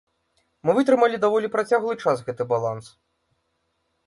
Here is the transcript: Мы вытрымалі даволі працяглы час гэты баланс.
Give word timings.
Мы 0.67 0.71
вытрымалі 0.77 1.19
даволі 1.25 1.51
працяглы 1.57 1.93
час 2.07 2.17
гэты 2.31 2.43
баланс. 2.55 2.91